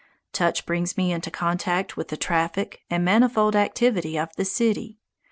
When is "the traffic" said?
2.07-2.81